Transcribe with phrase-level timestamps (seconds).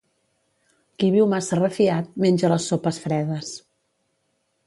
[1.01, 3.53] Qui viu massa refiat, menja les sopes fredes.